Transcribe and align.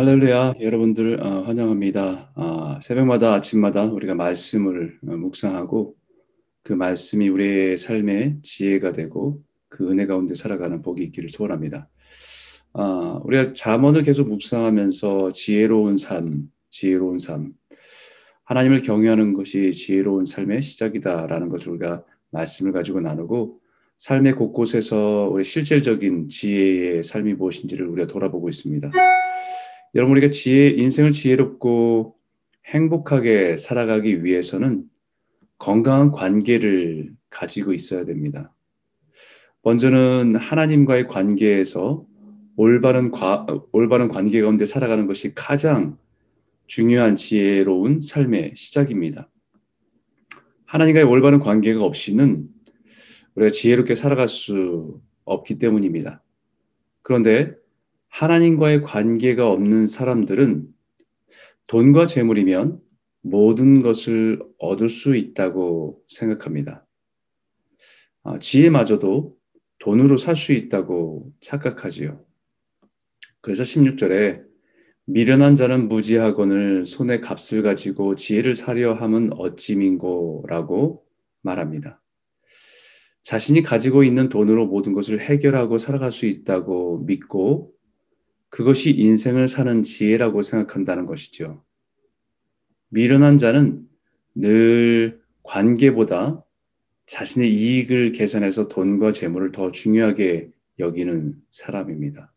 할렐루야, 0.00 0.54
여러분들 0.62 1.22
어, 1.22 1.42
환영합니다. 1.42 2.32
아, 2.34 2.80
새벽마다 2.82 3.34
아침마다 3.34 3.84
우리가 3.84 4.14
말씀을 4.14 4.98
어, 5.06 5.14
묵상하고 5.14 5.94
그 6.62 6.72
말씀이 6.72 7.28
우리의 7.28 7.76
삶의 7.76 8.38
지혜가 8.40 8.92
되고 8.92 9.42
그 9.68 9.90
은혜 9.90 10.06
가운데 10.06 10.34
살아가는 10.34 10.80
복이 10.80 11.02
있기를 11.02 11.28
소원합니다. 11.28 11.90
아, 12.72 13.20
우리가 13.24 13.52
잠언을 13.52 14.02
계속 14.02 14.30
묵상하면서 14.30 15.32
지혜로운 15.32 15.98
삶, 15.98 16.50
지혜로운 16.70 17.18
삶, 17.18 17.52
하나님을 18.44 18.80
경외하는 18.80 19.34
것이 19.34 19.70
지혜로운 19.70 20.24
삶의 20.24 20.62
시작이다라는 20.62 21.50
것을 21.50 21.72
우리가 21.72 22.04
말씀을 22.30 22.72
가지고 22.72 23.02
나누고 23.02 23.60
삶의 23.98 24.32
곳곳에서 24.36 25.28
우리 25.30 25.44
실질적인 25.44 26.30
지혜의 26.30 27.02
삶이 27.02 27.34
무엇인지를 27.34 27.86
우리가 27.86 28.06
돌아보고 28.06 28.48
있습니다. 28.48 28.92
여러분 29.94 30.16
우리가 30.16 30.30
지혜 30.30 30.68
인생을 30.68 31.12
지혜롭고 31.12 32.16
행복하게 32.66 33.56
살아가기 33.56 34.24
위해서는 34.24 34.84
건강한 35.58 36.12
관계를 36.12 37.12
가지고 37.28 37.72
있어야 37.72 38.04
됩니다. 38.04 38.54
먼저는 39.62 40.36
하나님과의 40.36 41.06
관계에서 41.06 42.06
올바른 42.56 43.10
과, 43.10 43.46
올바른 43.72 44.08
관계 44.08 44.40
가운데 44.40 44.64
살아가는 44.64 45.06
것이 45.06 45.34
가장 45.34 45.98
중요한 46.66 47.16
지혜로운 47.16 48.00
삶의 48.00 48.52
시작입니다. 48.54 49.28
하나님과의 50.66 51.04
올바른 51.04 51.40
관계가 51.40 51.82
없이는 51.82 52.48
우리가 53.34 53.50
지혜롭게 53.50 53.96
살아갈 53.96 54.28
수 54.28 55.00
없기 55.24 55.58
때문입니다. 55.58 56.22
그런데 57.02 57.54
하나님과의 58.10 58.82
관계가 58.82 59.48
없는 59.48 59.86
사람들은 59.86 60.68
돈과 61.66 62.06
재물이면 62.06 62.80
모든 63.22 63.82
것을 63.82 64.40
얻을 64.58 64.88
수 64.88 65.16
있다고 65.16 66.02
생각합니다. 66.08 66.86
아, 68.22 68.38
지혜마저도 68.38 69.36
돈으로 69.78 70.16
살 70.16 70.36
수 70.36 70.52
있다고 70.52 71.32
착각하지요. 71.40 72.24
그래서 73.40 73.62
16절에 73.62 74.42
미련한 75.06 75.54
자는 75.54 75.88
무지하거늘 75.88 76.84
손에 76.84 77.20
값을 77.20 77.62
가지고 77.62 78.14
지혜를 78.14 78.54
사려 78.54 78.92
함은 78.92 79.30
어찌 79.38 79.76
민고라고 79.76 81.04
말합니다. 81.42 82.02
자신이 83.22 83.62
가지고 83.62 84.04
있는 84.04 84.28
돈으로 84.28 84.66
모든 84.66 84.92
것을 84.92 85.20
해결하고 85.20 85.78
살아갈 85.78 86.12
수 86.12 86.26
있다고 86.26 86.98
믿고 87.06 87.72
그것이 88.50 88.90
인생을 88.90 89.48
사는 89.48 89.82
지혜라고 89.82 90.42
생각한다는 90.42 91.06
것이죠. 91.06 91.64
미련한 92.88 93.36
자는 93.36 93.88
늘 94.34 95.20
관계보다 95.42 96.44
자신의 97.06 97.52
이익을 97.52 98.12
계산해서 98.12 98.68
돈과 98.68 99.12
재물을 99.12 99.52
더 99.52 99.72
중요하게 99.72 100.50
여기는 100.78 101.36
사람입니다. 101.50 102.32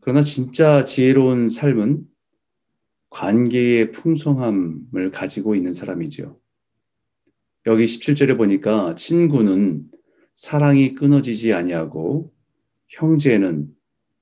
그러나 0.00 0.20
진짜 0.22 0.84
지혜로운 0.84 1.48
삶은 1.48 2.04
관계의 3.10 3.92
풍성함을 3.92 5.10
가지고 5.12 5.54
있는 5.54 5.72
사람이지요. 5.72 6.38
여기 7.66 7.84
17절에 7.84 8.36
보니까 8.36 8.94
친구는 8.94 9.90
사랑이 10.34 10.94
끊어지지 10.94 11.52
아니하고 11.52 12.32
형제는 12.88 13.75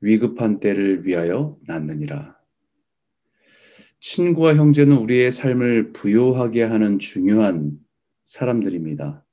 위급한 0.04 0.60
때를 0.60 1.06
위하여 1.06 1.56
낳느니라. 1.66 2.36
친구와 4.00 4.54
형제는 4.54 4.98
우리의 4.98 5.32
삶을 5.32 5.94
부요하게 5.94 6.62
하는 6.64 6.98
중요한 6.98 7.78
사람들입니다. 8.24 9.24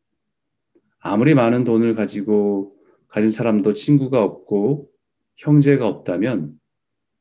아무리 1.00 1.34
많은 1.34 1.66
돈을 1.66 1.94
가지고 1.94 2.74
가진 3.10 3.32
사람도 3.32 3.74
친구가 3.74 4.24
없고 4.24 4.90
형제가 5.36 5.86
없다면 5.86 6.58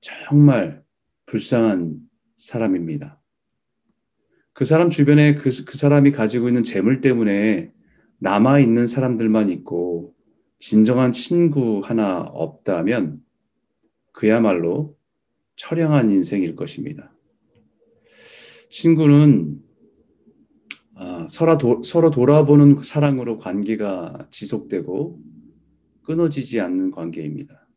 정말 0.01 0.85
불쌍한 1.27 1.99
사람입니다. 2.37 3.21
그 4.53 4.65
사람 4.65 4.91
주변에 4.91 5.35
그, 5.35 5.51
그 5.65 5.77
사람이 5.77 6.13
가지고 6.13 6.47
있는 6.47 6.63
재물 6.63 7.01
때문에 7.01 7.73
남아있는 8.19 8.87
사람들만 8.87 9.49
있고 9.51 10.15
진정한 10.59 11.11
친구 11.11 11.81
하나 11.83 12.21
없다면 12.21 13.21
그야말로 14.13 14.97
처량한 15.57 16.11
인생일 16.11 16.57
것입니다. 16.57 17.15
친구는 18.71 19.63
아, 20.95 21.27
서로, 21.29 22.11
돌아보는 22.11 22.77
사랑으로 22.83 23.39
관계가 23.39 24.29
지속되고 24.31 25.19
끊어지지 26.03 26.61
않는 26.61 26.91
관계입니다. 26.91 27.69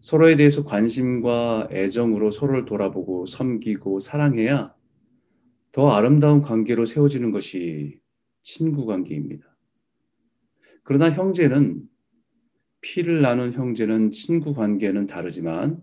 서로에 0.00 0.36
대해서 0.36 0.64
관심과 0.64 1.68
애정으로 1.70 2.30
서로를 2.30 2.64
돌아보고 2.64 3.26
섬기고 3.26 3.98
사랑해야 3.98 4.74
더 5.72 5.90
아름다운 5.90 6.40
관계로 6.40 6.86
세워지는 6.86 7.30
것이 7.32 7.98
친구 8.42 8.86
관계입니다. 8.86 9.44
그러나 10.82 11.10
형제는 11.10 11.82
피를 12.80 13.22
나눈 13.22 13.52
형제는 13.52 14.10
친구 14.10 14.54
관계는 14.54 15.06
다르지만 15.06 15.82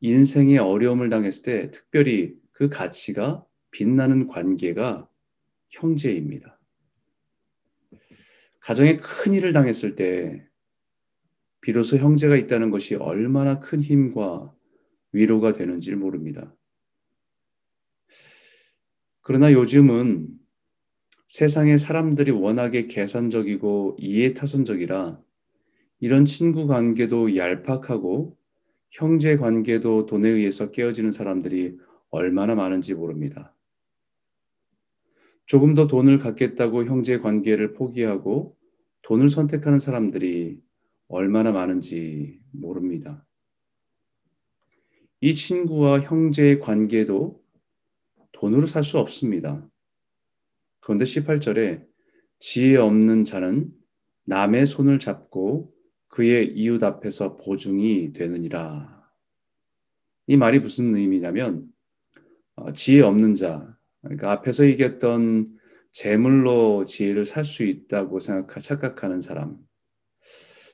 인생의 0.00 0.58
어려움을 0.58 1.10
당했을 1.10 1.42
때 1.42 1.70
특별히 1.70 2.34
그 2.52 2.68
가치가 2.68 3.44
빛나는 3.70 4.26
관계가 4.26 5.08
형제입니다. 5.68 6.58
가정에 8.60 8.96
큰 8.96 9.32
일을 9.32 9.52
당했을 9.52 9.94
때 9.96 10.46
비로소 11.60 11.96
형제가 11.96 12.36
있다는 12.36 12.70
것이 12.70 12.94
얼마나 12.94 13.60
큰 13.60 13.80
힘과 13.80 14.54
위로가 15.12 15.52
되는지 15.52 15.94
모릅니다. 15.94 16.54
그러나 19.22 19.52
요즘은 19.52 20.28
세상의 21.28 21.78
사람들이 21.78 22.32
워낙에 22.32 22.86
계산적이고 22.86 23.96
이해타선적이라 24.00 25.20
이런 26.00 26.24
친구 26.24 26.66
관계도 26.66 27.36
얄팍하고 27.36 28.36
형제 28.90 29.36
관계도 29.36 30.06
돈에 30.06 30.28
의해서 30.28 30.70
깨어지는 30.70 31.10
사람들이 31.10 31.78
얼마나 32.10 32.54
많은지 32.54 32.94
모릅니다. 32.94 33.54
조금 35.46 35.74
더 35.74 35.86
돈을 35.86 36.18
갖겠다고 36.18 36.84
형제 36.84 37.18
관계를 37.18 37.74
포기하고 37.74 38.56
돈을 39.02 39.28
선택하는 39.28 39.78
사람들이 39.78 40.60
얼마나 41.08 41.52
많은지 41.52 42.40
모릅니다. 42.52 43.26
이 45.20 45.34
친구와 45.34 46.00
형제의 46.00 46.60
관계도 46.60 47.42
돈으로 48.32 48.66
살 48.66 48.82
수 48.84 48.98
없습니다. 48.98 49.68
그런데 50.80 51.04
18절에 51.04 51.86
지혜 52.38 52.76
없는 52.76 53.24
자는 53.24 53.70
남의 54.24 54.66
손을 54.66 54.98
잡고 54.98 55.74
그의 56.10 56.52
이웃 56.54 56.82
앞에서 56.82 57.36
보증이 57.36 58.12
되느니라. 58.12 59.00
이 60.26 60.36
말이 60.36 60.58
무슨 60.58 60.94
의미냐면 60.94 61.66
어, 62.56 62.72
지혜 62.72 63.00
없는 63.00 63.34
자, 63.34 63.76
그러니까 64.02 64.32
앞에서 64.32 64.66
얘기했던 64.66 65.56
재물로 65.92 66.84
지혜를 66.84 67.24
살 67.24 67.44
수 67.44 67.64
있다고 67.64 68.20
생각 68.20 68.60
착각하는 68.60 69.20
사람. 69.20 69.56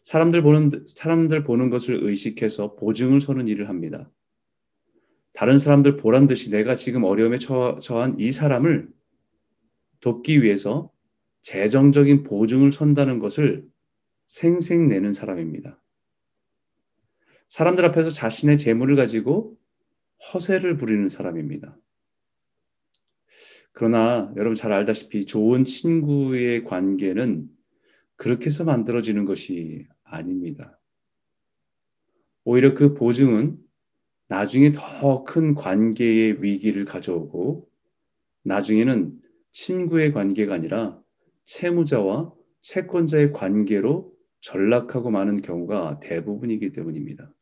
사람들 0.02 0.42
보는 0.42 0.70
사람들 0.86 1.44
보는 1.44 1.68
것을 1.70 2.02
의식해서 2.02 2.76
보증을 2.76 3.20
서는 3.20 3.48
일을 3.48 3.68
합니다. 3.68 4.10
다른 5.32 5.58
사람들 5.58 5.98
보란 5.98 6.26
듯이 6.26 6.50
내가 6.50 6.76
지금 6.76 7.04
어려움에 7.04 7.36
처, 7.36 7.78
처한 7.80 8.18
이 8.18 8.32
사람을 8.32 8.88
돕기 10.00 10.42
위해서 10.42 10.90
재정적인 11.42 12.22
보증을 12.22 12.72
선다는 12.72 13.18
것을 13.18 13.66
생생내는 14.26 15.12
사람입니다. 15.12 15.80
사람들 17.48 17.84
앞에서 17.86 18.10
자신의 18.10 18.58
재물을 18.58 18.96
가지고 18.96 19.58
허세를 20.32 20.76
부리는 20.76 21.08
사람입니다. 21.08 21.78
그러나 23.72 24.32
여러분 24.36 24.54
잘 24.54 24.72
알다시피 24.72 25.26
좋은 25.26 25.64
친구의 25.64 26.64
관계는 26.64 27.48
그렇게 28.16 28.46
해서 28.46 28.64
만들어지는 28.64 29.26
것이 29.26 29.86
아닙니다. 30.02 30.80
오히려 32.44 32.74
그 32.74 32.94
보증은 32.94 33.58
나중에 34.28 34.72
더 34.72 35.24
큰 35.24 35.54
관계의 35.54 36.42
위기를 36.42 36.84
가져오고 36.84 37.68
나중에는 38.42 39.20
친구의 39.50 40.12
관계가 40.12 40.54
아니라 40.54 41.00
채무자와 41.44 42.32
채권자의 42.62 43.32
관계로 43.32 44.15
전락하고 44.40 45.10
마는 45.10 45.40
경우가 45.40 46.00
대부분이기 46.00 46.72
때문입니다. 46.72 47.32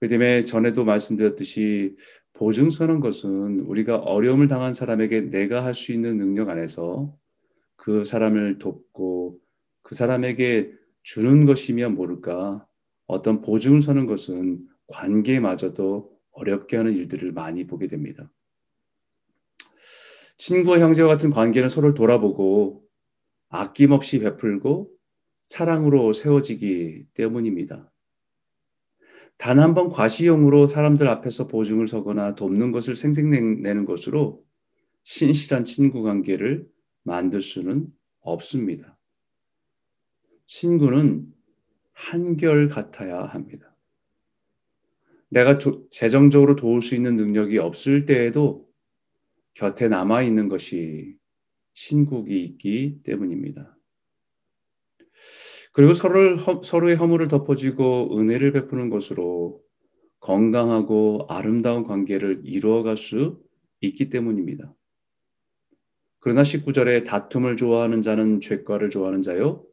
그 0.00 0.08
때문에 0.08 0.44
전에도 0.44 0.84
말씀드렸듯이 0.84 1.96
보증 2.32 2.70
서는 2.70 3.00
것은 3.00 3.60
우리가 3.60 3.98
어려움을 3.98 4.48
당한 4.48 4.74
사람에게 4.74 5.30
내가 5.30 5.64
할 5.64 5.74
수 5.74 5.92
있는 5.92 6.18
능력 6.18 6.48
안에서 6.48 7.16
그 7.76 8.04
사람을 8.04 8.58
돕고 8.58 9.38
그 9.82 9.94
사람에게 9.94 10.72
주는 11.02 11.44
것이면 11.46 11.94
모를까 11.94 12.66
어떤 13.06 13.42
보증을 13.42 13.82
서는 13.82 14.06
것은 14.06 14.66
관계마저도 14.86 16.10
어렵게 16.32 16.76
하는 16.76 16.94
일들을 16.94 17.32
많이 17.32 17.66
보게 17.66 17.86
됩니다. 17.86 18.32
친구와 20.38 20.80
형제와 20.80 21.08
같은 21.08 21.30
관계는 21.30 21.68
서로를 21.68 21.94
돌아보고 21.94 22.82
아낌없이 23.52 24.18
베풀고 24.18 24.90
사랑으로 25.42 26.12
세워지기 26.12 27.06
때문입니다. 27.14 27.92
단 29.36 29.58
한 29.58 29.74
번 29.74 29.88
과시용으로 29.88 30.66
사람들 30.66 31.06
앞에서 31.08 31.48
보증을 31.48 31.86
서거나 31.86 32.34
돕는 32.34 32.72
것을 32.72 32.96
생색내는 32.96 33.84
것으로 33.84 34.44
신실한 35.04 35.64
친구 35.64 36.02
관계를 36.02 36.66
만들 37.02 37.40
수는 37.40 37.88
없습니다. 38.20 38.98
친구는 40.46 41.26
한결 41.92 42.68
같아야 42.68 43.24
합니다. 43.24 43.74
내가 45.28 45.58
조, 45.58 45.88
재정적으로 45.90 46.56
도울 46.56 46.80
수 46.82 46.94
있는 46.94 47.16
능력이 47.16 47.58
없을 47.58 48.06
때에도 48.06 48.68
곁에 49.54 49.88
남아 49.88 50.22
있는 50.22 50.48
것이 50.48 51.16
친구이 51.74 52.42
있기 52.44 53.00
때문입니다. 53.02 53.76
그리고 55.72 55.94
서로를, 55.94 56.38
서로의 56.62 56.96
허물을 56.96 57.28
덮어주고 57.28 58.18
은혜를 58.18 58.52
베푸는 58.52 58.90
것으로 58.90 59.62
건강하고 60.20 61.26
아름다운 61.28 61.82
관계를 61.82 62.42
이루어갈 62.44 62.96
수 62.96 63.42
있기 63.80 64.10
때문입니다. 64.10 64.74
그러나 66.20 66.42
19절에 66.42 67.04
다툼을 67.04 67.56
좋아하는 67.56 68.00
자는 68.00 68.40
죄과를 68.40 68.90
좋아하는 68.90 69.22
자요. 69.22 69.64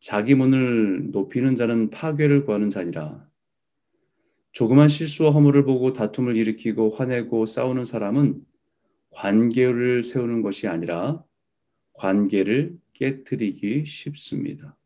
자기 0.00 0.34
문을 0.34 1.12
높이는 1.12 1.54
자는 1.54 1.88
파괴를 1.88 2.44
구하는 2.44 2.68
자니라. 2.68 3.26
조그만 4.52 4.88
실수와 4.88 5.30
허물을 5.30 5.64
보고 5.64 5.94
다툼을 5.94 6.36
일으키고 6.36 6.90
화내고 6.90 7.46
싸우는 7.46 7.84
사람은 7.84 8.44
관계를 9.10 10.04
세우는 10.04 10.42
것이 10.42 10.68
아니라 10.68 11.24
관계를 11.94 12.76
깨뜨리기 12.92 13.84
쉽습니다. 13.86 14.76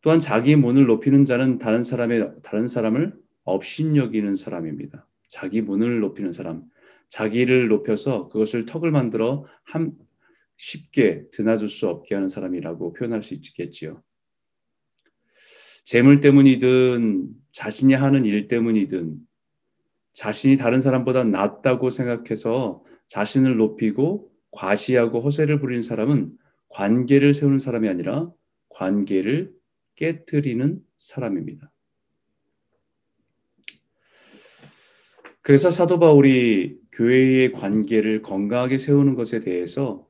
또한 0.00 0.18
자기 0.18 0.56
문을 0.56 0.86
높이는 0.86 1.24
자는 1.24 1.58
다른 1.58 1.82
사람의 1.82 2.34
다른 2.42 2.68
사람을 2.68 3.14
업신여기는 3.44 4.36
사람입니다. 4.36 5.06
자기 5.26 5.60
문을 5.60 6.00
높이는 6.00 6.32
사람, 6.32 6.64
자기를 7.08 7.68
높여서 7.68 8.28
그것을 8.28 8.66
턱을 8.66 8.90
만들어 8.90 9.46
한 9.64 9.92
쉽게 10.56 11.28
드나들 11.30 11.68
수 11.68 11.88
없게 11.88 12.14
하는 12.14 12.28
사람이라고 12.28 12.92
표현할 12.92 13.22
수 13.22 13.34
있겠지요. 13.34 14.02
재물 15.84 16.20
때문이든 16.20 17.28
자신이 17.52 17.94
하는 17.94 18.26
일 18.26 18.46
때문이든 18.48 19.16
자신이 20.12 20.56
다른 20.56 20.80
사람보다 20.80 21.24
낫다고 21.24 21.90
생각해서 21.90 22.84
자신을 23.06 23.56
높이고 23.56 24.30
과시하고 24.50 25.20
허세를 25.20 25.60
부리는 25.60 25.82
사람은 25.82 26.36
관계를 26.68 27.34
세우는 27.34 27.58
사람이 27.58 27.88
아니라 27.88 28.32
관계를 28.68 29.52
깨뜨리는 29.94 30.80
사람입니다. 30.96 31.72
그래서 35.40 35.70
사도 35.70 35.98
바울이 35.98 36.78
교회의 36.92 37.52
관계를 37.52 38.22
건강하게 38.22 38.76
세우는 38.76 39.14
것에 39.14 39.40
대해서 39.40 40.06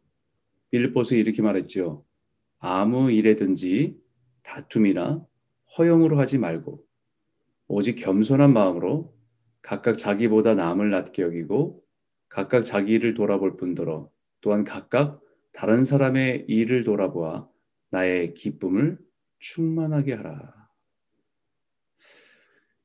빌립보서 0.71 1.15
이렇게 1.15 1.43
말했죠. 1.43 2.05
아무 2.59 3.13
일에든지 3.13 3.97
다툼이나 4.43 5.25
허용으로 5.77 6.19
하지 6.19 6.39
말고 6.39 6.85
오직 7.69 7.97
겸손한 7.97 8.53
마음으로 8.53 9.15
각각 9.63 9.97
자기보다 9.97 10.55
남을 10.55 10.91
낮게 10.91 11.23
여기고 11.23 11.85
각각 12.29 12.63
자기 12.63 12.95
일을 12.95 13.15
돌아볼 13.15 13.57
뿐더러 13.57 14.11
또한 14.41 14.65
각각 14.65 15.21
다른 15.53 15.85
사람의 15.85 16.45
일을 16.49 16.85
돌아보아 16.85 17.49
나의 17.91 18.35
기쁨을 18.35 18.99
충만하게 19.39 20.15
하라. 20.15 20.69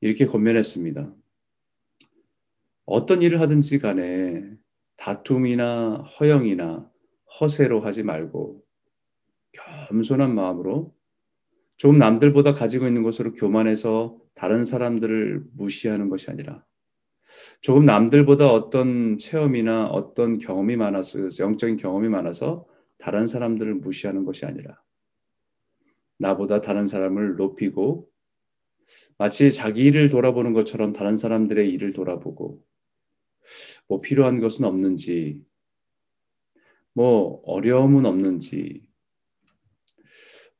이렇게 0.00 0.26
권면했습니다. 0.26 1.14
어떤 2.86 3.22
일을 3.22 3.40
하든지 3.40 3.78
간에 3.78 4.44
다툼이나 4.96 6.02
허영이나 6.02 6.90
허세로 7.40 7.80
하지 7.80 8.02
말고 8.02 8.64
겸손한 9.52 10.34
마음으로 10.34 10.94
좀 11.76 11.98
남들보다 11.98 12.52
가지고 12.52 12.86
있는 12.86 13.02
것으로 13.02 13.32
교만해서 13.32 14.18
다른 14.34 14.64
사람들을 14.64 15.44
무시하는 15.54 16.08
것이 16.08 16.30
아니라 16.30 16.64
조금 17.60 17.84
남들보다 17.84 18.48
어떤 18.48 19.18
체험이나 19.18 19.86
어떤 19.86 20.38
경험이 20.38 20.76
많아서 20.76 21.28
영적인 21.38 21.76
경험이 21.76 22.08
많아서 22.08 22.66
다른 22.98 23.26
사람들을 23.26 23.74
무시하는 23.76 24.24
것이 24.24 24.46
아니라 24.46 24.80
나보다 26.18 26.60
다른 26.60 26.86
사람을 26.86 27.36
높이고 27.36 28.08
마치 29.18 29.50
자기 29.50 29.84
일을 29.84 30.10
돌아보는 30.10 30.52
것처럼 30.52 30.92
다른 30.92 31.16
사람들의 31.16 31.70
일을 31.70 31.92
돌아보고 31.92 32.62
뭐 33.88 34.00
필요한 34.00 34.40
것은 34.40 34.64
없는지 34.64 35.42
뭐 36.92 37.40
어려움은 37.44 38.06
없는지 38.06 38.86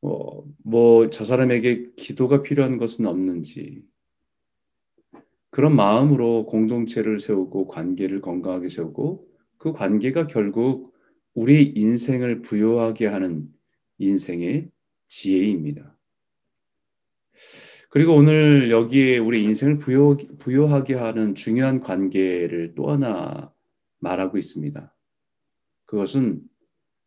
뭐뭐저 0.00 1.25
사람에게 1.25 1.93
기도가 1.97 2.43
필요한 2.43 2.77
것은 2.77 3.06
없는지 3.06 3.85
그런 5.55 5.77
마음으로 5.77 6.47
공동체를 6.47 7.21
세우고 7.21 7.69
관계를 7.69 8.21
건강하게 8.21 8.69
세우고 8.69 9.29
그 9.56 9.73
관계가 9.73 10.27
결국 10.27 10.93
우리 11.33 11.62
인생을 11.62 12.43
부여하게 12.43 13.06
하는 13.06 13.49
인생의 13.99 14.69
지혜입니다. 15.06 15.97
그리고 17.89 18.17
오늘 18.17 18.73
여기에 18.73 19.19
우리 19.19 19.45
인생을 19.45 19.79
부여, 19.79 20.17
부여하게 20.41 20.94
하는 20.94 21.37
중요한 21.37 21.79
관계를 21.79 22.75
또 22.75 22.91
하나 22.91 23.53
말하고 24.01 24.39
있습니다. 24.39 24.93
그것은 25.84 26.43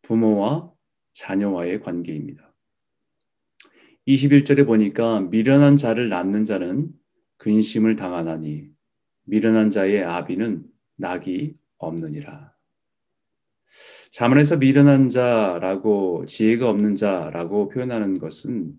부모와 0.00 0.72
자녀와의 1.12 1.82
관계입니다. 1.82 2.54
21절에 4.06 4.64
보니까 4.64 5.20
미련한 5.20 5.76
자를 5.76 6.08
낳는 6.08 6.46
자는 6.46 6.98
근심을 7.38 7.96
당하나니 7.96 8.68
미련한 9.24 9.70
자의 9.70 10.04
아비는 10.04 10.64
낙이 10.96 11.56
없느니라. 11.78 12.52
자문에서 14.10 14.56
미련한 14.56 15.08
자라고 15.08 16.24
지혜가 16.26 16.68
없는 16.68 16.94
자라고 16.94 17.68
표현하는 17.68 18.18
것은 18.18 18.74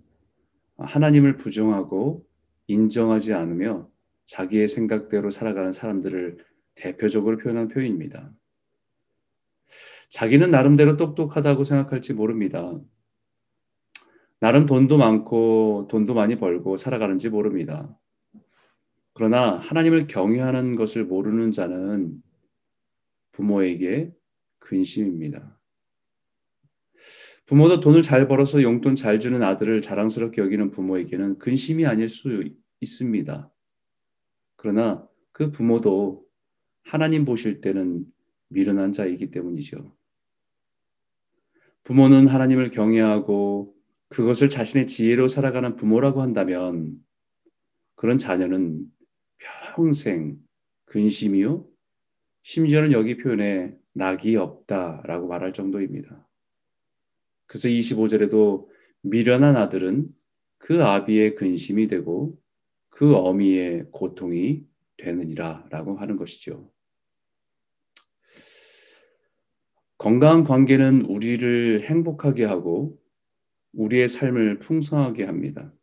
하나님을 0.78 1.38
부정하고 1.38 2.26
인정하지 2.68 3.34
않으며 3.34 3.90
자기의 4.26 4.68
생각대로 4.68 5.30
살아가는 5.30 5.72
사람들을 5.72 6.38
대표적으로 6.76 7.38
표현한 7.38 7.68
표현입니다. 7.68 8.32
자기는 10.10 10.50
나름대로 10.50 10.98
똑똑하다고 10.98 11.64
생각할지 11.64 12.14
모릅니다. 12.14 12.80
나름 14.40 14.66
돈도 14.66 14.98
많고 14.98 15.88
돈도 15.90 16.14
많이 16.14 16.38
벌고 16.38 16.78
살아가는지 16.78 17.30
모릅니다. 17.30 17.96
그러나 19.20 19.58
하나님을 19.58 20.08
경외하는 20.08 20.78
것을 20.78 21.04
모르는 21.04 21.52
자는 21.52 22.24
부모에게 23.34 24.14
근심입니다. 24.60 25.60
부모도 27.46 27.82
돈을 27.82 28.02
잘 28.02 28.30
벌어서 28.30 28.64
용돈 28.64 28.96
잘 28.96 29.20
주는 29.20 29.44
아들을 29.44 29.82
자랑스럽게 29.82 30.42
여기는 30.42 30.72
부모에게는 30.72 31.38
근심이 31.38 31.86
아닐 31.86 32.08
수 32.08 32.46
있습니다. 32.80 33.52
그러나 34.56 35.06
그 35.34 35.52
부모도 35.52 36.26
하나님 36.84 37.26
보실 37.26 37.60
때는 37.60 38.06
미련한 38.48 38.94
자이기 38.94 39.32
때문이죠. 39.32 39.98
부모는 41.84 42.28
하나님을 42.28 42.72
경외하고 42.72 43.76
그것을 44.08 44.48
자신의 44.48 44.88
지혜로 44.88 45.28
살아가는 45.28 45.76
부모라고 45.76 46.22
한다면 46.22 46.96
그런 47.96 48.18
자녀는 48.18 48.90
평생 49.40 50.38
근심이요. 50.86 51.66
심지어는 52.44 52.92
여기 52.92 53.18
표현에 53.18 53.76
낙이 53.94 54.36
없다라고 54.36 55.28
말할 55.28 55.54
정도입니다. 55.54 56.28
그래서 57.46 57.68
25절에도 57.68 58.68
미련한 59.02 59.56
아들은 59.56 60.08
그 60.58 60.84
아비의 60.84 61.36
근심이 61.36 61.88
되고 61.88 62.38
그 62.90 63.16
어미의 63.16 63.88
고통이 63.92 64.66
되느니라 64.98 65.66
라고 65.70 65.96
하는 65.98 66.18
것이죠. 66.18 66.72
건강한 69.98 70.44
관계는 70.44 71.02
우리를 71.02 71.82
행복하게 71.82 72.46
하고 72.46 72.98
우리의 73.74 74.08
삶을 74.08 74.60
풍성하게 74.60 75.26
합니다. 75.26 75.74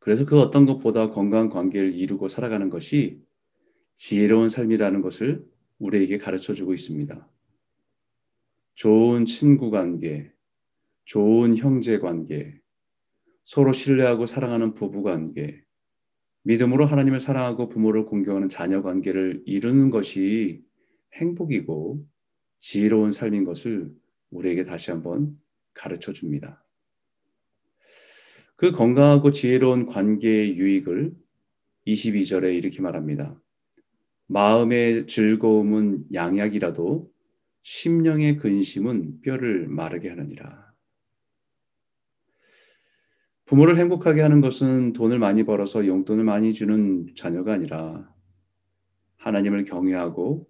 그래서 0.00 0.24
그 0.24 0.40
어떤 0.40 0.66
것보다 0.66 1.10
건강한 1.10 1.48
관계를 1.48 1.94
이루고 1.94 2.28
살아가는 2.28 2.70
것이 2.70 3.22
지혜로운 3.94 4.48
삶이라는 4.48 5.02
것을 5.02 5.46
우리에게 5.78 6.18
가르쳐 6.18 6.54
주고 6.54 6.74
있습니다. 6.74 7.28
좋은 8.74 9.26
친구 9.26 9.70
관계, 9.70 10.32
좋은 11.04 11.54
형제 11.54 11.98
관계, 11.98 12.58
서로 13.44 13.72
신뢰하고 13.72 14.24
사랑하는 14.26 14.74
부부 14.74 15.02
관계, 15.02 15.62
믿음으로 16.44 16.86
하나님을 16.86 17.20
사랑하고 17.20 17.68
부모를 17.68 18.06
공경하는 18.06 18.48
자녀 18.48 18.82
관계를 18.82 19.42
이루는 19.44 19.90
것이 19.90 20.64
행복이고 21.14 22.06
지혜로운 22.58 23.10
삶인 23.10 23.44
것을 23.44 23.94
우리에게 24.30 24.64
다시 24.64 24.90
한번 24.90 25.38
가르쳐 25.74 26.12
줍니다. 26.12 26.64
그 28.60 28.72
건강하고 28.72 29.30
지혜로운 29.30 29.86
관계의 29.86 30.58
유익을 30.58 31.16
22절에 31.86 32.54
이렇게 32.54 32.82
말합니다. 32.82 33.40
마음의 34.26 35.06
즐거움은 35.06 36.04
양약이라도 36.12 37.10
심령의 37.62 38.36
근심은 38.36 39.22
뼈를 39.22 39.66
마르게 39.66 40.10
하느니라. 40.10 40.74
부모를 43.46 43.78
행복하게 43.78 44.20
하는 44.20 44.42
것은 44.42 44.92
돈을 44.92 45.18
많이 45.18 45.44
벌어서 45.44 45.86
용돈을 45.86 46.22
많이 46.22 46.52
주는 46.52 47.06
자녀가 47.16 47.54
아니라 47.54 48.14
하나님을 49.16 49.64
경외하고 49.64 50.46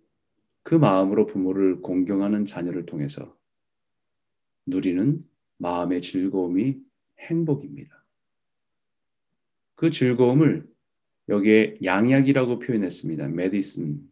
그 0.64 0.74
마음으로 0.74 1.26
부모를 1.26 1.80
공경하는 1.80 2.44
자녀를 2.44 2.86
통해서 2.86 3.36
누리는 4.66 5.24
마음의 5.58 6.02
즐거움이 6.02 6.76
행복입니다. 7.20 7.99
그 9.80 9.90
즐거움을 9.90 10.68
여기에 11.30 11.78
양약이라고 11.82 12.58
표현했습니다. 12.58 13.28
메디슨. 13.28 14.02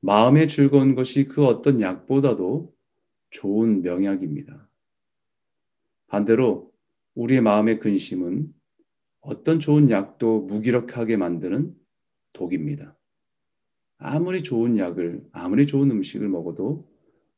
마음의 0.00 0.48
즐거운 0.48 0.94
것이 0.94 1.24
그 1.24 1.46
어떤 1.46 1.80
약보다도 1.80 2.70
좋은 3.30 3.80
명약입니다. 3.80 4.68
반대로 6.08 6.74
우리의 7.14 7.40
마음의 7.40 7.78
근심은 7.78 8.52
어떤 9.22 9.60
좋은 9.60 9.88
약도 9.88 10.40
무기력하게 10.42 11.16
만드는 11.16 11.74
독입니다. 12.34 12.98
아무리 13.96 14.42
좋은 14.42 14.76
약을, 14.76 15.24
아무리 15.32 15.66
좋은 15.66 15.90
음식을 15.90 16.28
먹어도 16.28 16.86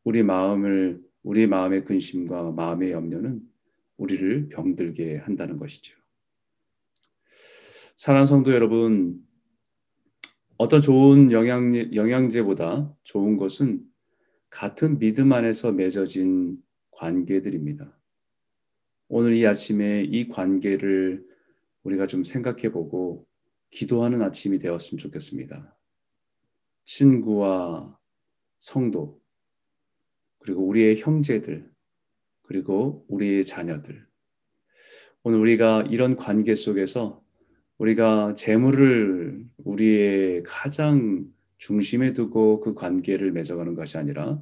우리 0.02 0.25
마음을, 0.25 1.00
우리 1.23 1.47
마음의 1.47 1.85
근심과 1.85 2.50
마음의 2.50 2.91
염려는 2.91 3.41
우리를 3.97 4.49
병들게 4.49 5.19
한다는 5.19 5.57
것이죠. 5.59 6.01
사랑 7.96 8.26
성도 8.26 8.52
여러분, 8.52 9.20
어떤 10.56 10.80
좋은 10.80 11.30
영양, 11.30 11.75
영양제보다 11.94 12.96
좋은 13.04 13.37
것은 13.37 13.82
같은 14.49 14.99
믿음 14.99 15.32
안에서 15.32 15.72
맺어진 15.72 16.58
관계들입니다. 16.90 17.99
오늘 19.08 19.34
이 19.34 19.46
아침에 19.46 20.04
이 20.04 20.28
관계를 20.28 21.25
우리가 21.82 22.06
좀 22.06 22.25
생각해 22.25 22.70
보고 22.70 23.26
기도하는 23.70 24.22
아침이 24.22 24.58
되었으면 24.58 24.99
좋겠습니다. 24.99 25.76
친구와 26.84 27.99
성도, 28.58 29.20
그리고 30.38 30.66
우리의 30.66 30.96
형제들, 30.99 31.70
그리고 32.42 33.04
우리의 33.08 33.44
자녀들. 33.44 34.06
오늘 35.22 35.38
우리가 35.38 35.82
이런 35.90 36.16
관계 36.16 36.54
속에서 36.54 37.22
우리가 37.83 38.37
재물을 38.37 39.45
우리의 39.57 40.45
가장 40.45 41.27
중심에 41.57 42.12
두고 42.12 42.61
그 42.61 42.75
관계를 42.75 43.33
맺어가는 43.33 43.75
것이 43.75 43.99
아니라 43.99 44.41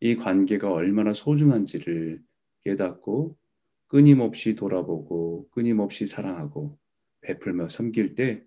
이 0.00 0.16
관계가 0.16 0.70
얼마나 0.70 1.14
소중한지를 1.14 2.22
깨닫고 2.60 3.38
끊임없이 3.86 4.54
돌아보고 4.54 5.48
끊임없이 5.50 6.04
사랑하고 6.04 6.78
베풀며 7.22 7.70
섬길 7.70 8.14
때 8.14 8.44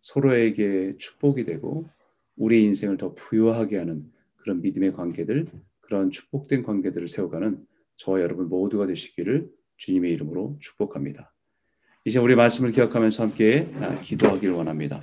서로에게 0.00 0.94
축복이 0.98 1.44
되고 1.44 1.88
우리 2.36 2.62
인생을 2.62 2.98
더 2.98 3.14
부유하게 3.14 3.78
하는 3.78 4.00
그런 4.36 4.60
믿음의 4.60 4.92
관계들, 4.92 5.48
그런 5.80 6.12
축복된 6.12 6.62
관계들을 6.62 7.08
세워가는 7.08 7.66
저와 7.96 8.20
여러분 8.20 8.48
모두가 8.48 8.86
되시기를 8.86 9.50
주님의 9.78 10.12
이름으로 10.12 10.56
축복합니다. 10.60 11.35
이제 12.06 12.20
우리 12.20 12.36
말씀을 12.36 12.70
기억하면서 12.70 13.24
함께 13.24 13.68
아, 13.80 14.00
기도하기를 14.00 14.54
원합니다. 14.54 15.02